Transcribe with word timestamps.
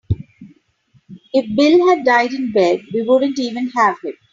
If 1.31 1.55
Bill 1.55 1.87
had 1.89 2.03
died 2.03 2.33
in 2.33 2.51
bed 2.51 2.79
we 2.91 3.03
wouldn't 3.03 3.37
even 3.37 3.69
have 3.69 3.99
him. 4.01 4.13